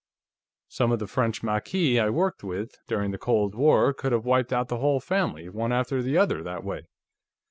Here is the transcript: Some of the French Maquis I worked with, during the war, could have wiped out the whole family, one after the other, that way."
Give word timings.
Some 0.67 0.91
of 0.91 0.97
the 0.97 1.05
French 1.05 1.43
Maquis 1.43 1.99
I 1.99 2.09
worked 2.09 2.43
with, 2.43 2.79
during 2.87 3.11
the 3.11 3.51
war, 3.53 3.93
could 3.93 4.11
have 4.11 4.25
wiped 4.25 4.51
out 4.51 4.67
the 4.67 4.79
whole 4.79 4.99
family, 4.99 5.47
one 5.47 5.71
after 5.71 6.01
the 6.01 6.17
other, 6.17 6.41
that 6.41 6.63
way." 6.63 6.87